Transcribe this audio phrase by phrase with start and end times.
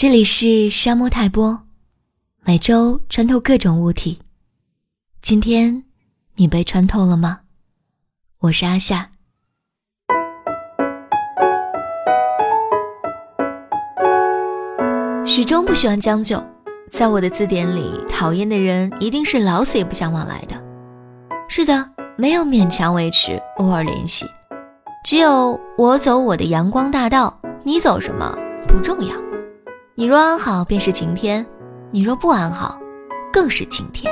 [0.00, 1.60] 这里是沙漠泰波，
[2.46, 4.18] 每周穿透各种物体。
[5.20, 5.84] 今天
[6.36, 7.40] 你被穿透了吗？
[8.38, 9.10] 我是阿夏。
[15.26, 16.42] 始终不喜欢将就，
[16.90, 20.56] 在我的字典里，讨厌的人一定是老死也不相往来的。
[21.46, 24.24] 是的，没有勉强维持，偶尔联系，
[25.04, 28.34] 只有我走我的阳光大道，你走什么
[28.66, 29.29] 不重要。
[30.00, 31.44] 你若安好，便是晴天；
[31.90, 32.80] 你若不安好，
[33.30, 34.10] 更是晴天。